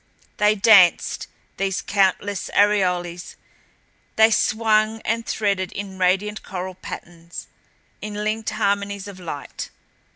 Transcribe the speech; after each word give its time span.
They 0.37 0.55
danced, 0.55 1.27
these 1.57 1.79
countless 1.83 2.49
aureoles; 2.55 3.35
they 4.15 4.31
swung 4.31 4.99
and 5.01 5.27
threaded 5.27 5.71
in 5.73 5.99
radiant 5.99 6.41
choral 6.41 6.73
patterns, 6.73 7.45
in 8.01 8.15
linked 8.23 8.49
harmonies 8.49 9.07
of 9.07 9.19
light. 9.19 9.69